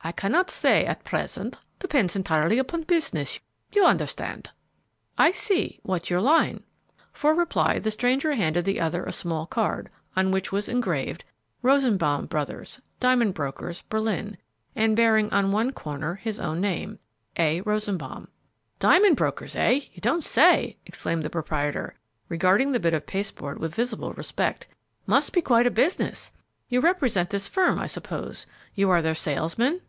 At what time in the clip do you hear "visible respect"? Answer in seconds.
23.74-24.68